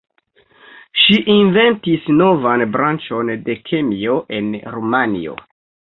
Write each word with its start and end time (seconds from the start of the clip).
Si 1.01 1.17
inventis 1.33 2.09
novan 2.21 2.65
branĉon 2.77 3.31
de 3.51 3.57
kemio 3.71 4.17
en 4.39 4.51
Rumanio. 4.79 5.37